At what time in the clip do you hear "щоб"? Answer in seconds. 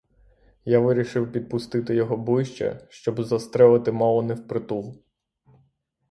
2.89-3.23